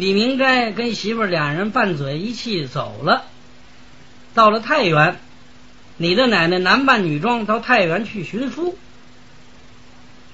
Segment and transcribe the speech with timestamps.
[0.00, 3.24] 李明斋跟媳妇两人拌嘴一气走了，
[4.32, 5.20] 到了太原，
[5.98, 8.78] 你的奶奶男扮女装到太原去寻夫，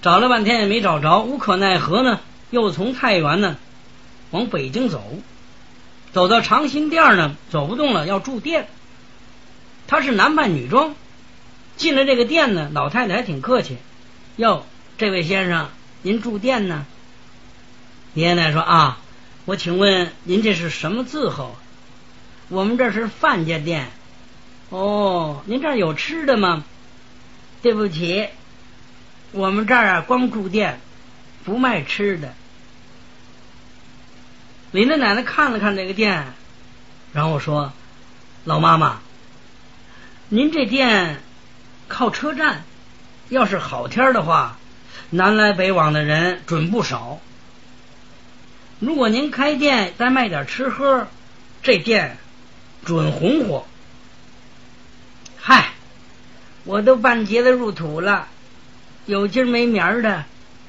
[0.03, 3.57] 找了半天也没找着，无可奈何呢，又从太原呢
[4.31, 5.03] 往北京走，
[6.13, 8.69] 走到长辛店呢，走不动了，要住店。
[9.89, 10.95] 他是男扮女装，
[11.77, 13.79] 进了这个店呢，老太太还挺客气，
[14.37, 14.65] 哟，
[14.97, 15.71] 这位先生，
[16.03, 16.87] 您住店呢？
[18.15, 19.01] 爷爷奶奶说啊，
[19.47, 21.55] 我请问您这是什么字号？
[22.49, 23.87] 我们这是范家店。
[24.71, 26.65] 哦，您这儿有吃的吗？
[27.63, 28.29] 对不起，
[29.31, 30.81] 我们这儿啊光住店，
[31.45, 32.35] 不卖吃的。
[34.73, 36.33] 林的奶奶看了看这个店，
[37.13, 37.73] 然后说
[38.43, 38.99] ：“老妈妈。”
[40.29, 41.23] 您这店
[41.87, 42.65] 靠车站，
[43.29, 44.59] 要是好天的话，
[45.11, 47.21] 南来北往的人准不少。
[48.79, 51.07] 如果您开店再卖点吃喝，
[51.63, 52.19] 这店
[52.85, 53.65] 准红火。
[55.39, 55.73] 嗨，
[56.65, 58.29] 我都半截子入土了，
[59.07, 60.25] 有今没明儿的，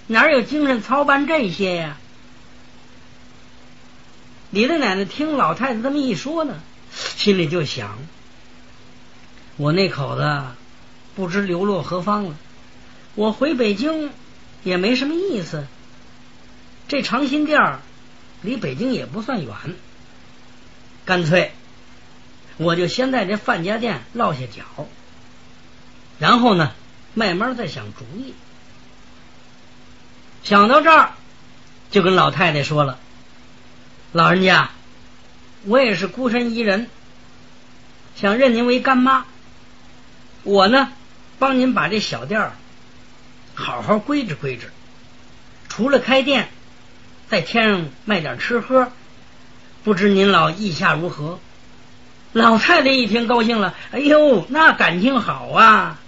[0.08, 1.97] 哪有精神操办这些呀？
[4.52, 7.97] 李大奶奶听老太太这么一说呢，心里就想。
[9.58, 10.44] 我那口子
[11.16, 12.35] 不知流落何方了，
[13.16, 14.11] 我回北京
[14.63, 15.67] 也没什么意思。
[16.88, 17.81] 这长辛店儿
[18.48, 19.53] 离北京也不算远，
[21.03, 21.52] 干脆
[22.56, 24.88] 我就先在这范家店落下脚，
[26.17, 26.72] 然后呢，
[27.14, 28.34] 慢慢再想主意。
[30.44, 31.12] 想到这儿，
[31.92, 32.98] 就跟老太太说了
[34.14, 34.72] ：“老人家，
[35.66, 36.90] 我也是孤身一人，
[38.16, 39.25] 想认您为干妈。”
[40.44, 40.94] 我呢，
[41.38, 42.53] 帮您把这小店
[43.56, 44.72] 好好规制规制。
[45.68, 46.48] 除了开店，
[47.30, 48.92] 在天上卖点吃喝，
[49.83, 51.39] 不知您老意下如何？
[52.34, 56.00] 老太太一听高兴了，哎呦，那感情好啊！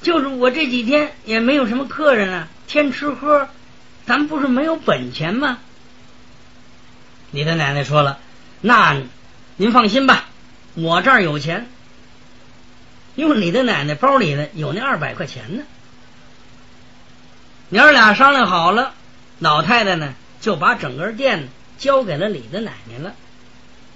[0.00, 3.48] 就是我这几天也没有什么客人啊，天吃喝，
[4.06, 5.58] 咱不是没有本钱吗？
[7.30, 8.18] 你的奶奶说了，
[8.60, 8.96] 那
[9.56, 10.26] 您放心吧，
[10.74, 11.68] 我这儿有钱。
[13.14, 15.64] 因为你的奶奶包里呢有那二百块钱呢，
[17.70, 18.94] 娘儿俩商量好了，
[19.42, 23.12] 老太太呢就把整个店交给了李的奶奶了。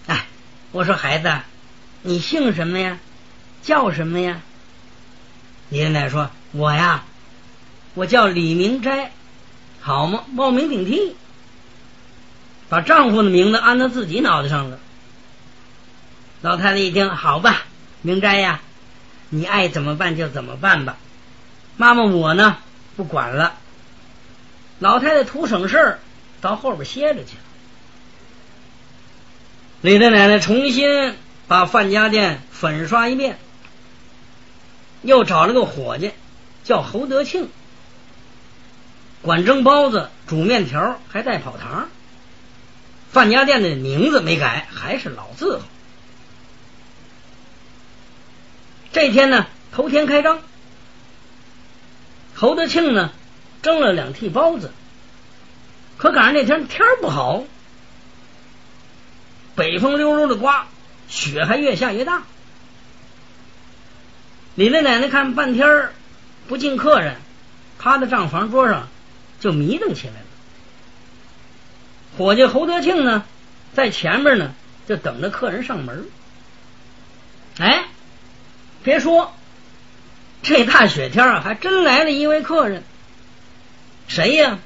[0.08, 0.26] 哎，
[0.72, 1.32] 我说孩子，
[2.02, 2.98] 你姓什么呀？
[3.62, 4.40] 叫什么呀？
[5.68, 7.04] 李奶奶说：“我呀，
[7.94, 9.12] 我叫李明斋，
[9.80, 11.14] 好嘛，冒名顶替，
[12.68, 14.80] 把丈夫的名字安到自己脑袋上了。”
[16.42, 17.62] 老太太一听，好吧，
[18.02, 18.60] 明斋呀。
[19.28, 20.96] 你爱怎么办就怎么办吧，
[21.76, 22.56] 妈妈我呢
[22.96, 23.54] 不管了。
[24.78, 25.98] 老太太图省事儿，
[26.40, 27.42] 到后边歇着去了。
[29.80, 31.14] 李大奶奶重新
[31.48, 33.38] 把范家店粉刷一遍，
[35.02, 36.12] 又找了个伙计
[36.64, 37.48] 叫侯德庆，
[39.22, 41.88] 管蒸包子、煮面条，还带跑堂。
[43.10, 45.64] 范家店的名字没改，还是老字号。
[48.92, 50.40] 这天呢，头天开张，
[52.34, 53.12] 侯德庆呢
[53.66, 54.70] 蒸了两屉包子，
[55.96, 57.42] 可赶上那天天不好，
[59.56, 60.68] 北风溜溜的刮，
[61.08, 62.22] 雪还越下越大。
[64.54, 65.88] 李大奶奶看半天
[66.46, 67.16] 不进客人，
[67.80, 68.88] 趴在账房桌上
[69.40, 70.26] 就迷瞪起来了。
[72.16, 73.24] 伙计侯德庆呢
[73.74, 74.54] 在前面呢，
[74.86, 76.06] 就等着客人上门。
[77.58, 77.86] 哎。
[78.84, 79.34] 别说，
[80.44, 82.84] 这大雪天啊，还真来了一位客人。
[84.08, 84.58] 谁呀？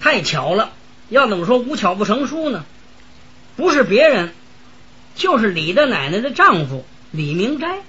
[0.00, 0.70] 太巧了，
[1.08, 2.64] 要怎么说无巧不成书呢？
[3.56, 4.32] 不是别人，
[5.16, 7.80] 就是李大奶奶的丈夫李明斋。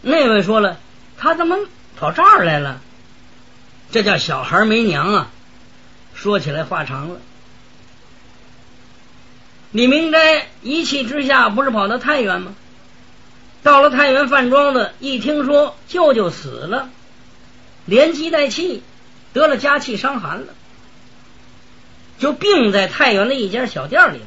[0.00, 0.80] 那位说了，
[1.16, 1.56] 他怎么
[1.96, 2.80] 跑这儿来了？
[3.92, 5.30] 这叫小孩没娘啊！
[6.14, 7.20] 说起来话长了。
[9.70, 12.54] 李明斋一气之下，不是跑到太原吗？
[13.62, 16.90] 到了太原饭庄子，一听说舅舅死了，
[17.86, 18.82] 连急带气，
[19.32, 20.54] 得了加气伤寒了，
[22.18, 24.26] 就病在太原的一家小店里了。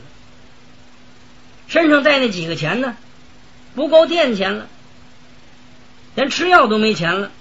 [1.67, 2.95] 身上带那几个钱呢，
[3.73, 4.67] 不够店钱了，
[6.15, 7.31] 连吃药都没钱了。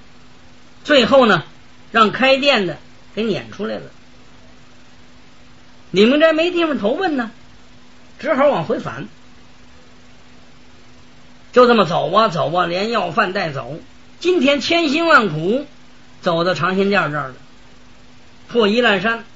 [0.85, 1.45] 最后呢，
[1.93, 2.79] 让开店的
[3.15, 3.83] 给撵出来了。
[5.91, 7.31] 你们这没地方投奔呢。
[8.17, 9.09] 只好往回返，
[11.53, 13.79] 就这么走啊走啊，连要饭带走。
[14.21, 15.67] 今天千辛万苦
[16.25, 17.35] 走到长辛店这儿了，
[18.49, 19.27] 破衣烂衫，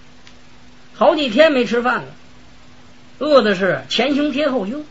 [0.95, 2.07] 好几天没吃饭了，
[3.19, 4.87] 饿的是前胸贴后胸，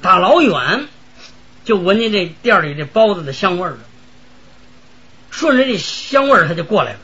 [0.00, 0.86] 大老远
[1.64, 3.78] 就闻见这店里这包子的香味儿了，
[5.32, 6.98] 顺着这香味儿他就过来了。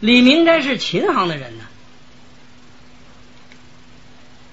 [0.00, 1.64] 李明斋是琴行的人呢，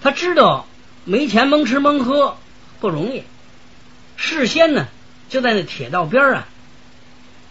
[0.03, 0.67] 他知道
[1.03, 2.37] 没钱蒙吃蒙喝
[2.79, 3.23] 不容易，
[4.17, 4.87] 事先呢
[5.29, 6.47] 就在那铁道边啊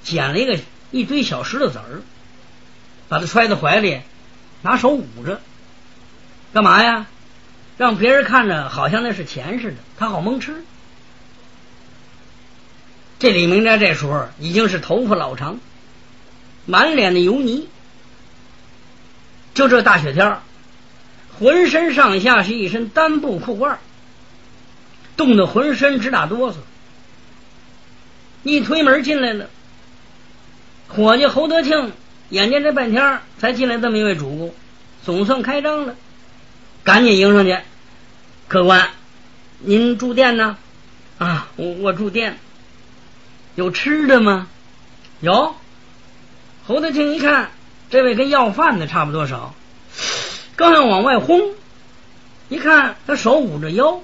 [0.08, 0.58] 捡了一个
[0.90, 2.02] 一堆小石头子儿。
[3.08, 4.02] 把他揣在怀里，
[4.60, 5.40] 拿手捂着，
[6.52, 7.06] 干嘛呀？
[7.78, 10.62] 让别人看着好像那是钱似的，他好蒙吃。
[13.18, 15.58] 这李明斋这时候已经是头发老长，
[16.66, 17.66] 满脸的油泥，
[19.54, 20.40] 就这大雪天
[21.38, 23.76] 浑身上下是一身单布裤褂，
[25.16, 26.56] 冻得浑身直打哆嗦。
[28.42, 29.48] 一推门进来了，
[30.88, 31.92] 伙计侯德庆。
[32.30, 34.54] 眼见这半天才进来这么一位主顾，
[35.02, 35.94] 总算开张了，
[36.84, 37.56] 赶紧迎上去。
[38.48, 38.90] 客官，
[39.60, 40.58] 您住店呢？
[41.16, 42.38] 啊，我我住店。
[43.54, 44.46] 有吃的吗？
[45.20, 45.54] 有。
[46.66, 47.50] 侯德庆一看，
[47.88, 49.54] 这位跟要饭的差不多少，
[50.54, 51.54] 刚要往外轰，
[52.50, 54.02] 一看他手捂着腰，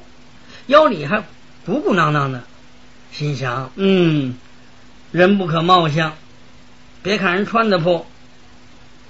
[0.66, 1.22] 腰里还
[1.66, 2.44] 鼓鼓囊囊的，
[3.12, 4.38] 心想：嗯，
[5.12, 6.14] 人不可貌相。
[7.04, 8.06] 别看人穿的破。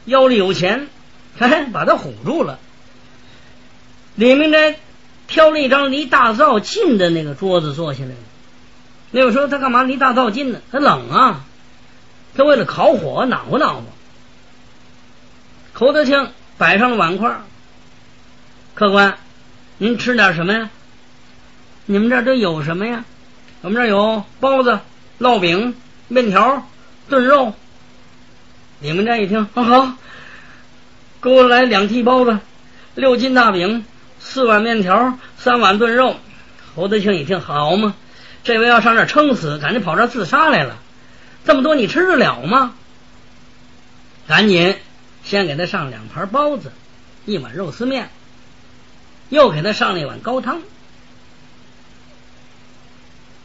[0.05, 0.89] 腰里有钱，
[1.39, 2.59] 嘿嘿，把他唬住了。
[4.17, 4.77] 李明斋
[5.29, 8.17] 挑了一张离大灶近的那个桌子坐下来了。
[9.13, 10.61] 那个说他干嘛离大灶近呢？
[10.73, 11.45] 他冷啊，
[12.37, 13.83] 他为了烤火暖和暖和。
[15.73, 17.43] 侯德庆摆上了碗筷，
[18.75, 19.19] 客官，
[19.79, 20.69] 您吃点什么呀？
[21.87, 23.05] 你们这都有什么呀？
[23.61, 24.81] 我们这有包子、
[25.21, 25.77] 烙饼、
[26.09, 26.67] 面条、
[27.09, 27.55] 炖肉。
[28.85, 29.95] 你们这一听，好，
[31.23, 32.39] 给我来两屉包子，
[32.95, 33.83] 六斤大饼，
[34.21, 36.17] 四碗面条，三碗炖肉。
[36.77, 37.95] 侯德庆一听，好嘛，
[38.43, 40.77] 这回要上这撑死，赶紧跑这自杀来了。
[41.47, 42.75] 这么多你吃得了吗？
[44.27, 44.77] 赶紧
[45.23, 46.71] 先给他上两盘包子，
[47.25, 48.11] 一碗肉丝面，
[49.31, 50.61] 又给他上了一碗高汤。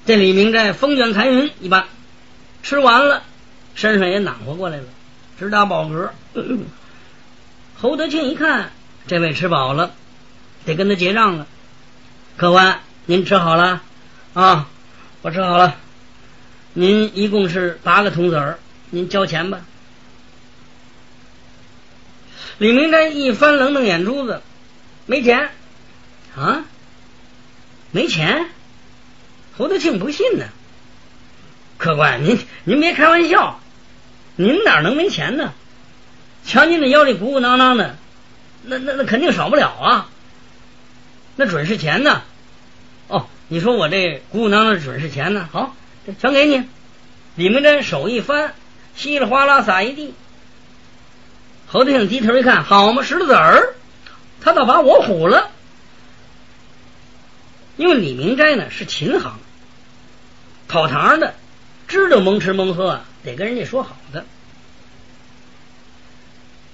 [0.06, 1.86] 这李明斋风卷残云一般
[2.62, 3.24] 吃完了，
[3.74, 4.84] 身上也暖和过来了。
[5.40, 6.10] 直打饱嗝。
[7.80, 8.72] 侯德庆一看，
[9.08, 9.92] 这位吃饱了，
[10.66, 11.48] 得跟他结账了。
[12.36, 13.82] 客官，您吃好了
[14.34, 14.68] 啊？
[15.22, 15.78] 我吃好了。
[16.74, 18.60] 您一共是八个铜子儿，
[18.90, 19.62] 您交钱吧。
[22.58, 24.42] 李明斋一翻愣瞪眼珠子，
[25.06, 25.50] 没钱
[26.36, 26.66] 啊？
[27.92, 28.46] 没钱？
[29.58, 30.46] 侯德庆不信呢。
[31.78, 33.62] 客官，您您别开玩笑。
[34.42, 35.52] 您哪能没钱呢？
[36.46, 37.98] 瞧您那腰里鼓鼓囊囊的，
[38.64, 40.10] 那那那肯定少不了啊！
[41.36, 42.22] 那准是钱呢。
[43.10, 45.50] 哦，你说我这鼓鼓囊囊准是钱呢？
[45.52, 45.76] 好，
[46.08, 46.64] 这全给你。
[47.36, 48.54] 李明珍手一翻，
[48.96, 50.14] 稀里哗啦撒一地。
[51.68, 53.76] 侯德庆低头一看，好嘛，石头子儿，
[54.40, 55.52] 他倒把我唬了。
[57.76, 59.38] 因为李明斋呢是琴行，
[60.70, 61.34] 跑堂的，
[61.90, 63.06] 知道蒙吃蒙喝啊。
[63.24, 64.26] 得跟人家说好的。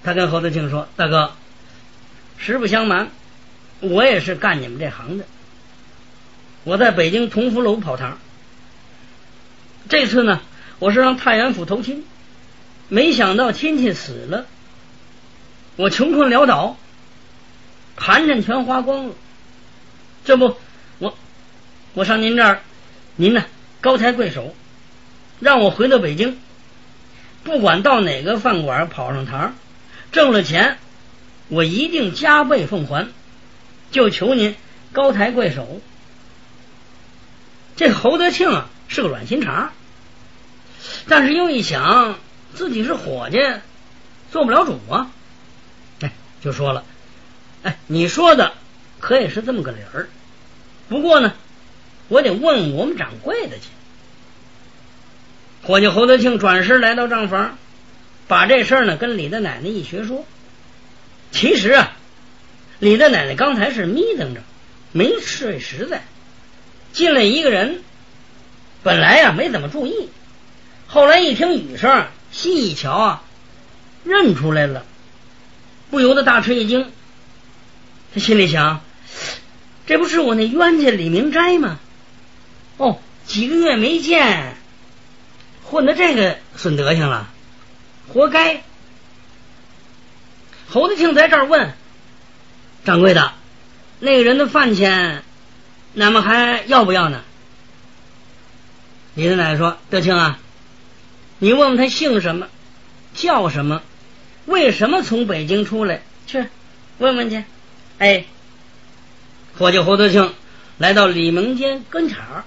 [0.03, 1.31] 他跟侯德庆说：“大哥，
[2.37, 3.09] 实不相瞒，
[3.79, 5.25] 我也是干你们这行的。
[6.63, 8.19] 我在北京同福楼跑堂，
[9.89, 10.41] 这次呢，
[10.77, 12.05] 我是让太原府投亲，
[12.87, 14.45] 没想到亲戚死了，
[15.75, 16.77] 我穷困潦倒，
[17.95, 19.15] 盘缠全花光了。
[20.23, 20.55] 这不，
[20.99, 21.17] 我
[21.95, 22.61] 我上您这儿，
[23.15, 23.43] 您呢
[23.81, 24.55] 高抬贵手。”
[25.41, 26.39] 让我回到北京，
[27.45, 29.53] 不管到哪个饭馆跑上堂，
[30.11, 30.79] 挣了钱，
[31.47, 33.07] 我一定加倍奉还。
[33.91, 34.55] 就求您
[34.91, 35.79] 高抬贵手。
[37.75, 39.71] 这侯德庆啊是个软心肠，
[41.07, 42.17] 但是又一想
[42.55, 43.37] 自己是伙计，
[44.31, 45.11] 做不了主啊，
[46.01, 46.11] 哎，
[46.41, 46.83] 就说了
[47.61, 48.53] ：“哎，你说的
[48.99, 50.09] 可以是这么个理儿，
[50.89, 51.33] 不过呢，
[52.07, 53.67] 我得问我们掌柜的去。”
[55.65, 57.57] 伙计侯德庆转身来到账房，
[58.27, 60.23] 把这事儿呢跟李大奶奶一学说。
[61.31, 61.91] 其实啊，
[62.77, 64.41] 李大奶奶刚才是眯瞪着，
[64.91, 66.03] 没睡实在。
[66.93, 67.81] 进来一个人，
[68.83, 70.09] 本来呀没怎么注意，
[70.85, 73.23] 后来一听雨声，细一瞧啊，
[74.03, 74.85] 认出来了，
[75.89, 76.91] 不由得大吃一惊。
[78.13, 78.81] 他心里想：
[79.87, 81.79] 这不是我那冤家李明斋吗？
[82.77, 84.54] 哦，几个月没见。
[85.69, 87.27] 混的这个损德行了，
[88.13, 88.63] 活该！
[90.69, 91.73] 侯德庆在这儿问
[92.83, 93.33] 掌柜的，
[93.99, 95.23] 那个人的饭钱，
[95.97, 97.21] 咱们还要不要呢？
[99.15, 100.39] 李大奶说：“德庆啊，
[101.39, 102.47] 你问问他姓什么，
[103.13, 103.81] 叫什么，
[104.45, 106.01] 为什么从北京出来？
[106.27, 106.45] 去
[106.97, 107.43] 问问去。”
[107.97, 108.25] 哎，
[109.57, 110.33] 伙计侯德庆
[110.77, 112.43] 来到李明坚跟前儿，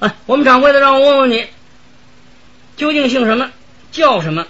[0.00, 1.46] 啊，我们掌柜的让我问问你，
[2.76, 3.50] 究竟姓什么，
[3.92, 4.46] 叫什么？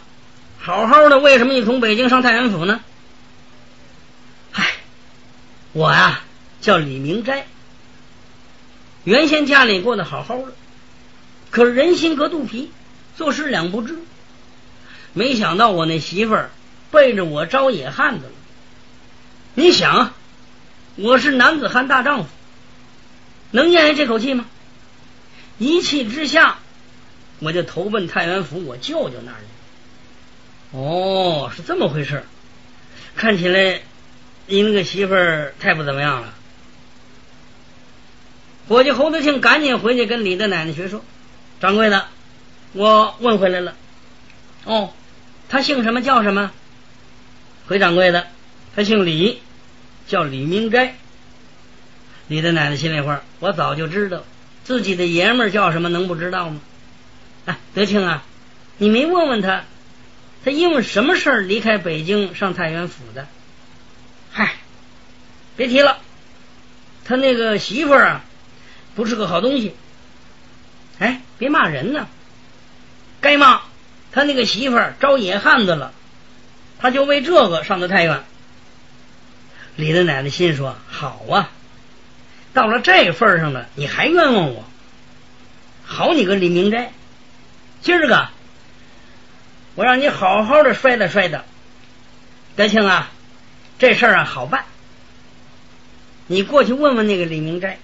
[0.59, 2.81] 好好的，为什么你从北京上太原府呢？
[4.53, 4.67] 唉，
[5.73, 6.21] 我呀
[6.61, 7.47] 叫李明斋，
[9.05, 10.55] 原先家里过得好好的，
[11.51, 12.71] 可是人心隔肚皮，
[13.17, 13.99] 做事两不知。
[15.13, 16.51] 没想到我那媳妇儿
[16.91, 18.33] 背着我招野汉子了。
[19.55, 20.15] 你想，
[20.97, 22.29] 我是男子汉大丈夫，
[23.51, 24.47] 能咽下这口气吗？
[25.59, 26.59] 一气之下，
[27.45, 30.77] 我就投奔太原府我舅舅那儿去。
[30.77, 32.25] 哦，是这么回事。
[33.15, 33.83] 看起来
[34.47, 36.35] 你那个媳妇儿太不怎么样了。
[38.67, 41.05] 伙计侯德庆赶紧回去跟李大奶奶学说
[41.61, 42.07] ：“掌柜的，
[42.73, 43.75] 我问回来了。
[44.65, 44.93] 哦，
[45.49, 46.51] 他姓什么叫什么？
[47.67, 48.27] 回掌柜的，
[48.75, 49.41] 他姓李，
[50.09, 50.97] 叫李明斋。
[52.27, 54.25] 李大奶奶心里话，我早就知道
[54.65, 56.61] 自己的爷们儿叫什么，能不知道吗？
[57.47, 58.25] 哎，德庆啊，
[58.79, 59.65] 你没问问他？”
[60.45, 63.27] 他因为什么事儿离开北京上太原府的？
[64.31, 64.57] 嗨，
[65.57, 65.99] 别提了。
[67.07, 68.25] 他那个媳妇儿啊，
[68.95, 69.75] 不是个好东西。
[70.99, 72.09] 哎，别骂人呢，
[73.23, 73.63] 该骂
[74.13, 75.93] 他那个媳妇儿招野汉子了，
[76.79, 78.23] 他就为这个上的太原。
[79.77, 81.51] 李大奶奶心说：好啊，
[82.53, 84.65] 到了这份上了，你还冤枉我？
[85.87, 86.93] 好你个李明斋，
[87.85, 88.29] 今儿个。
[89.75, 91.45] 我让你好好的摔打摔打，
[92.57, 93.11] 德庆啊，
[93.79, 94.65] 这事儿啊好办。
[96.27, 97.79] 你过去问问那个李明斋，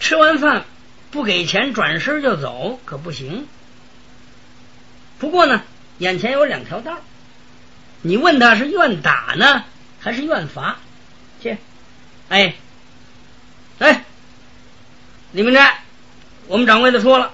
[0.00, 0.64] 吃完饭
[1.12, 3.46] 不给钱转身就走可不行。
[5.20, 5.62] 不过呢，
[5.98, 6.98] 眼前有两条道，
[8.02, 9.62] 你问他是愿打呢
[10.00, 10.78] 还是愿罚？
[11.40, 11.56] 去，
[12.30, 12.54] 哎，
[13.78, 14.04] 哎，
[15.30, 15.82] 李明斋，
[16.48, 17.32] 我们掌柜的说了，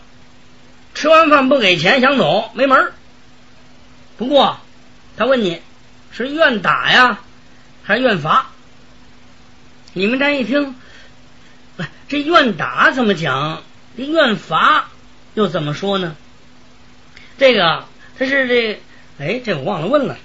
[0.95, 2.93] 吃完饭不给钱想走没门儿。
[4.17, 4.59] 不过，
[5.17, 5.61] 他问你
[6.13, 7.21] 是愿打呀，
[7.83, 8.47] 还是愿罚？
[9.93, 10.75] 你们这一听，
[12.09, 13.63] 这愿打怎么讲？
[13.97, 14.89] 这愿罚
[15.35, 16.17] 又怎么说呢？
[17.39, 17.85] 这个
[18.19, 18.81] 他是这，
[19.19, 20.17] 哎，这我忘了问了。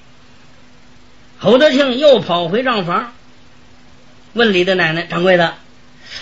[1.39, 3.13] 侯德庆又跑回账房，
[4.33, 5.55] 问李大奶奶、掌柜的，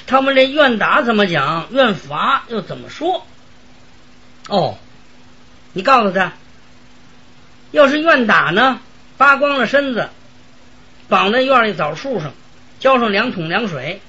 [0.06, 1.68] 他们这愿打怎么讲？
[1.72, 3.28] 愿罚又怎么说？
[4.48, 4.78] 哦，
[5.74, 6.34] 你告诉他。
[7.72, 8.80] 要是愿打呢，
[9.18, 10.10] 扒光了身子，
[11.10, 12.34] 绑在院里枣树上，
[12.80, 14.02] 浇上两桶凉水。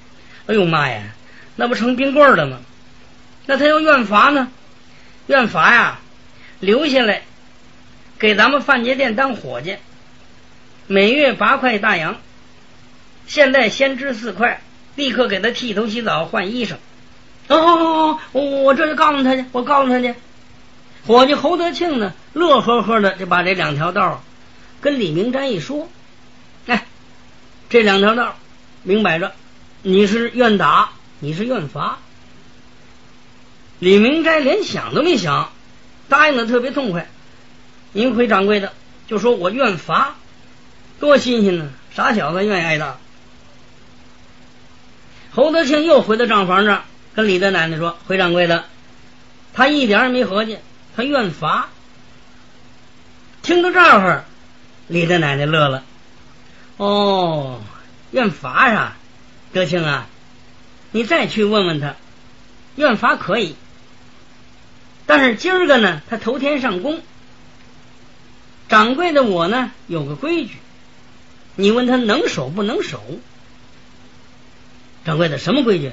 [0.47, 1.03] 哎呦妈呀，
[1.57, 2.59] 那不成冰棍了吗？
[3.45, 4.47] 那他要愿罚呢？
[5.27, 5.99] 愿罚呀，
[6.59, 7.23] 留下来
[8.17, 9.75] 给咱们饭节店当伙计，
[10.87, 12.15] 每月八块大洋。
[13.27, 14.61] 现在先支四块，
[14.95, 16.75] 立刻给他剃头、洗澡、换衣裳。
[17.47, 20.15] 哦哦哦，我我这就告诉他去，我告诉他去。
[21.09, 24.23] 伙计侯德庆呢，乐呵呵的就把这两条道
[24.79, 25.89] 跟李明斋一说，
[26.67, 26.85] 哎，
[27.67, 28.35] 这两条道
[28.83, 29.31] 明摆着，
[29.81, 31.97] 你是愿打，你是愿罚。
[33.79, 35.51] 李明斋连想都没想，
[36.09, 37.09] 答应的特别痛快。
[37.91, 38.71] 您回掌柜的
[39.07, 40.13] 就说我愿罚，
[40.99, 41.71] 多新鲜呢！
[41.91, 42.97] 傻小子愿意挨打。
[45.31, 46.83] 侯德庆又回到账房这，
[47.15, 48.65] 跟李大奶奶说：“回掌柜的，
[49.55, 50.59] 他一点也没合计。”
[50.95, 51.69] 他愿罚，
[53.41, 54.25] 听到这儿，
[54.87, 55.83] 李大奶奶乐了。
[56.77, 57.61] 哦，
[58.11, 58.95] 愿罚啥，
[59.53, 60.07] 德庆啊，
[60.91, 61.95] 你再去问问他，
[62.75, 63.55] 愿罚可以，
[65.05, 67.01] 但是今儿个呢，他头天上工，
[68.67, 70.57] 掌柜的我呢有个规矩，
[71.55, 73.01] 你问他能守不能守？
[75.05, 75.91] 掌柜的什么规矩？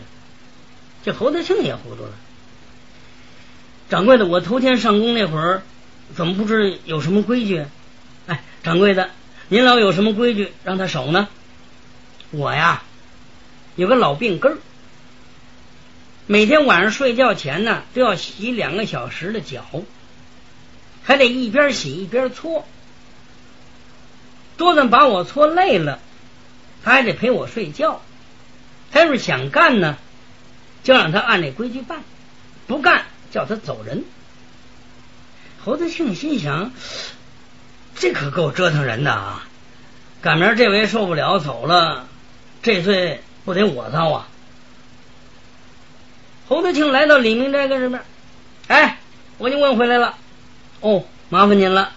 [1.05, 2.11] 这侯德庆也糊涂了。
[3.89, 5.63] 掌柜的，我头天上工那会儿，
[6.15, 7.65] 怎么不知有什么规矩？
[8.27, 9.11] 哎，掌柜的，
[9.49, 11.29] 您老有什么规矩让他守呢？
[12.33, 12.83] 我呀，
[13.77, 14.59] 有个老病根儿，
[16.27, 19.65] 每天晚上睡觉前呢，都要洗两个小时的脚，
[21.05, 22.67] 还得一边洗一边搓，
[24.57, 26.01] 多算把我搓累了，
[26.83, 28.03] 他还得陪我睡觉。
[28.91, 29.97] 他要是想干呢，
[30.83, 32.01] 就让他按这规矩办；
[32.67, 33.07] 不干。
[33.31, 34.05] 叫他走人。
[35.65, 36.71] 侯德庆心想：
[37.97, 39.47] 这可够折腾人的啊！
[40.23, 42.07] 赶明儿这回受不了走了，
[42.63, 44.29] 这罪不得我遭啊！
[46.49, 48.03] 侯德庆来到李明斋跟这边，
[48.69, 48.99] 哎，
[49.39, 50.15] 我就问回来了。
[50.81, 51.91] 哦，麻烦您了，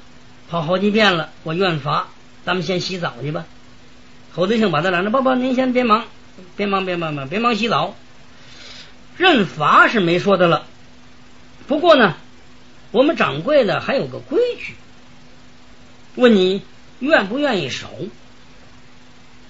[0.49, 2.07] 跑好几遍了，我愿罚。
[2.45, 3.45] 咱们先洗澡去吧。
[4.33, 6.05] 侯德庆把他拦着，不不，您先别忙，
[6.55, 7.95] 别忙，别忙，忙别忙洗澡。
[9.17, 10.65] 认罚是没说的了，
[11.69, 12.17] 不过呢，
[12.89, 14.73] 我们掌柜的还有个规矩，
[16.15, 16.63] 问你
[16.97, 17.87] 愿不愿意守？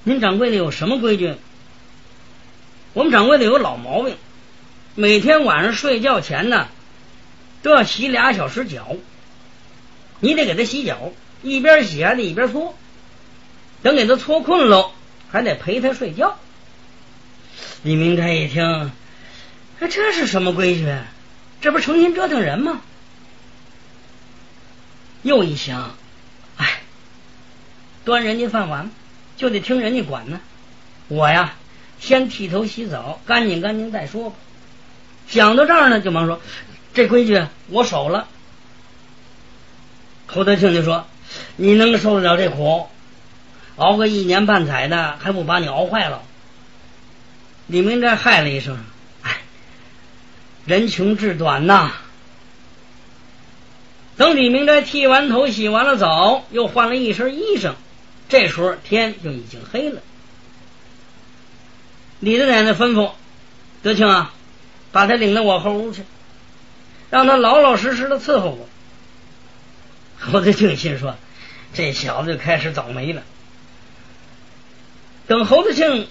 [0.04, 1.36] 您掌柜的有什么规矩？
[2.92, 4.18] 我们掌柜的有老毛病。
[4.96, 6.68] 每天晚上睡觉前呢，
[7.62, 8.98] 都要洗俩小时脚。
[10.20, 12.76] 你得给他洗脚，一边洗还得一边搓。
[13.82, 14.92] 等给他搓困了，
[15.32, 16.38] 还得陪他睡觉。
[17.84, 18.92] 李明斋一听，
[19.80, 20.86] 这是什么规矩？
[21.62, 22.82] 这不成心折腾人吗？
[25.24, 25.96] 又一想，
[26.58, 26.80] 哎，
[28.06, 28.89] 端人家饭碗
[29.36, 30.39] 就得听人家管呢。
[31.10, 31.56] 我呀，
[32.00, 34.38] 先剃头洗澡，干净干净再说吧。
[35.28, 36.42] 想到这儿呢，就忙说
[36.94, 38.28] ：“这规矩我守了。”
[40.28, 41.06] 侯德庆就说
[41.58, 42.88] ：“你能受得了这苦？
[43.75, 46.24] 熬个一年半载的，还不把你熬坏了？”
[47.68, 48.78] 李明斋害了一声：“，
[50.66, 51.94] 人穷志短呐。”
[54.18, 57.74] 等李明斋剃完头、洗完了澡，又换了一身衣裳，
[58.28, 60.01] 这时候天就已经黑了。
[62.20, 63.12] 李大奶奶吩咐
[63.82, 64.34] 德庆啊。
[64.92, 66.01] 把他领到我后屋去，
[67.12, 68.68] 让他老老实实的伺候我。
[70.20, 71.16] 猴子庆心说
[71.75, 73.22] ：“这小子就开始倒霉了。”
[75.30, 76.08] 等侯德庆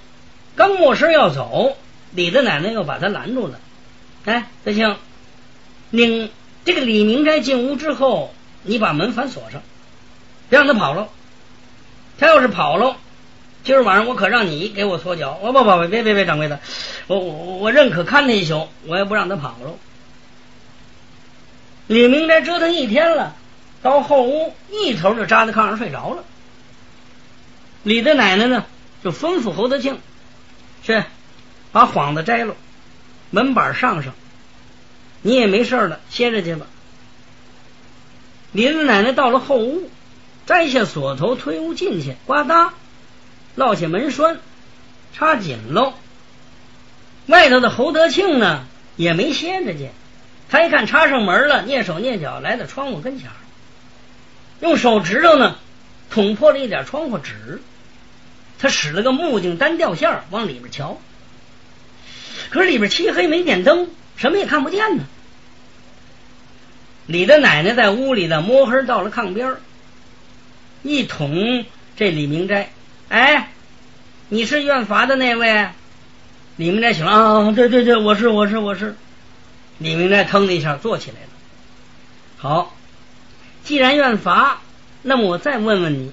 [0.55, 1.77] 刚没身要走，
[2.13, 3.59] 李大奶奶又把他拦住了。
[4.25, 4.97] “哎，德庆，
[5.91, 6.31] 领
[6.65, 9.63] 这个李明斋进屋之后，你把门反锁上，
[10.49, 11.09] 别让他跑了。
[12.19, 12.97] 他要是跑了。”
[13.65, 16.61] 今儿晚上我可让你给我搓脚，我不不不，别别别，掌柜的，
[17.07, 19.75] 我我我认可看他一宿，我也不让他跑了。
[21.89, 23.35] 李明斋折腾一天了，
[23.83, 26.25] 到后屋一头就扎在炕上睡着了。
[27.83, 28.65] 李的奶奶呢，
[29.03, 29.99] 就吩咐侯德庆
[30.83, 31.03] 去
[31.73, 32.55] 把幌子摘了，
[33.31, 34.15] 门板上上，
[35.23, 36.67] 你也没事了，歇着去吧。
[38.53, 39.91] 李的奶奶到了后屋，
[40.47, 42.71] 摘下锁头，推屋进去，呱嗒。
[43.55, 44.39] 落下门栓，
[45.13, 45.95] 插紧喽。
[47.27, 48.65] 外头的侯德庆呢，
[48.97, 49.91] 也没歇着去。
[50.49, 53.29] 他一看插上门了，蹑手蹑脚来到窗户跟前，
[54.61, 55.57] 用手指头呢
[56.09, 57.61] 捅破了一点窗户纸。
[58.59, 60.99] 他使了个木镜单吊线往里边瞧，
[62.51, 65.05] 可是里边漆黑没点灯，什么也看不见呢。
[67.07, 69.55] 李的奶奶在屋里的摸黑到了炕边
[70.83, 71.65] 一捅
[71.97, 72.71] 这李明斋。
[73.09, 73.51] 哎，
[74.29, 75.69] 你是愿罚的那位？
[76.57, 77.53] 李明斋醒了啊！
[77.53, 78.97] 对对对，我是我是我是。
[79.79, 81.29] 李明斋腾的一下坐起来了。
[82.37, 82.77] 好，
[83.65, 84.61] 既然愿罚，
[85.03, 86.13] 那么我再问问你，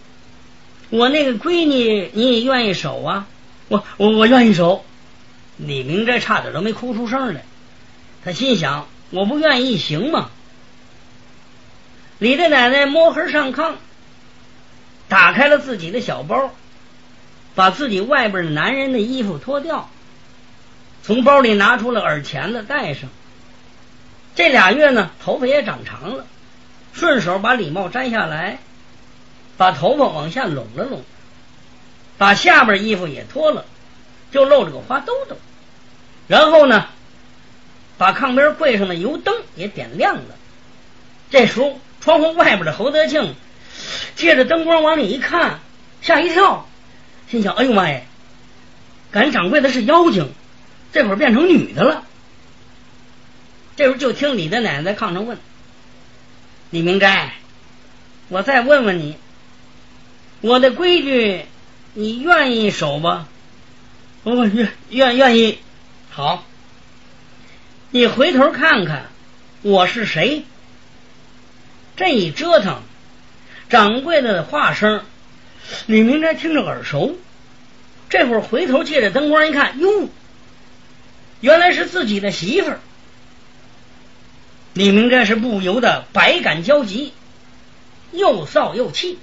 [0.89, 3.27] 我那个闺女你也愿意守啊？
[3.67, 4.85] 我我我愿意守。
[5.57, 7.43] 李明斋差点都没哭出声来。
[8.23, 10.29] 他心想：我不愿意行吗？
[12.19, 13.73] 李大奶奶摸黑上炕，
[15.07, 16.53] 打开了自己的小包。
[17.55, 19.89] 把自己外边男人的衣服脱掉，
[21.03, 23.09] 从包里拿出了耳钳子戴上。
[24.35, 26.25] 这俩月呢，头发也长长了，
[26.91, 28.59] 顺手把礼帽摘下来，
[29.55, 31.05] 把头发往下拢了拢，
[32.17, 33.63] 把下边衣服也脱了，
[34.35, 35.37] 就露着个花兜兜。
[36.27, 36.87] 然后呢，
[37.97, 40.35] 把炕边柜上的油灯也点亮了。
[41.31, 43.33] 这时候，窗户外边的侯德庆
[44.15, 45.61] 借着灯光往里一看，
[46.01, 46.67] 吓一跳。
[47.29, 48.01] 心想：“哎呦妈呀！
[49.09, 50.29] 赶掌柜的是妖精，
[50.91, 52.03] 这会儿变成女的了。”
[53.77, 55.37] 这时候就听李大奶奶在炕上问
[56.69, 57.33] ：“李明斋，
[58.27, 59.17] 我再问问你，
[60.41, 61.45] 我的规矩
[61.93, 63.27] 你愿意守吧
[64.33, 65.59] ？”“我愿愿愿意。
[66.09, 66.43] ”“好，
[67.91, 69.05] 你回头看看
[69.61, 70.43] 我是谁。”
[71.95, 72.81] 这一折腾，
[73.69, 75.03] 掌柜的话声。
[75.87, 77.17] 李明斋听着耳熟，
[78.09, 80.09] 这会儿回头借着灯光一看，哟，
[81.39, 82.79] 原来是自己的媳妇儿。
[84.73, 87.13] 李明斋是不由得百感交集，
[88.11, 89.17] 又臊又气，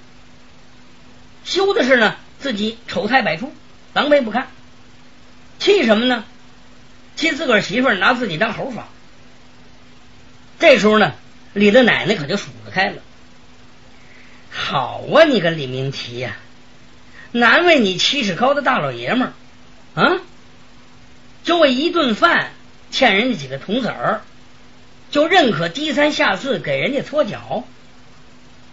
[1.44, 3.52] 羞的是呢自己丑态百出，
[3.92, 4.46] 狼狈不堪；
[5.62, 6.24] 气什么呢？
[7.14, 8.88] 气自个儿媳妇拿自己当猴耍。
[10.58, 11.12] 这时候呢，
[11.52, 13.00] 李的奶奶可就数得开了。
[14.50, 16.36] 好啊，你个李明奇呀！
[17.30, 19.28] 难为你七尺高的大老爷们
[19.94, 20.20] 儿啊，
[21.44, 22.50] 就为一顿饭
[22.90, 24.22] 欠人家几个铜子儿，
[25.12, 27.62] 就认可低三下四给人家搓脚，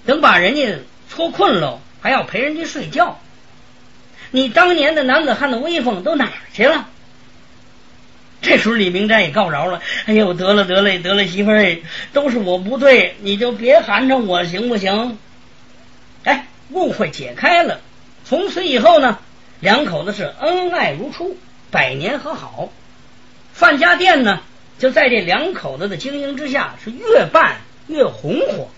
[0.08, 3.22] 等把人家搓困了，还要陪人家睡觉。
[4.32, 6.88] 你当年的男子汉的威风都哪儿去了？
[8.42, 11.78] 这时候李明斋也告饶了：“哎呦，得了得了得了，媳妇儿，
[12.14, 15.18] 都是我不对，你就别寒碜我行不行？”
[16.24, 17.82] 哎，误会解开了。
[18.24, 19.18] 从此以后呢，
[19.60, 21.38] 两口子是恩爱如初，
[21.70, 22.72] 百年和好。
[23.52, 24.40] 范家店呢，
[24.78, 28.70] 就在这两口子的经营之下，是越办越红火。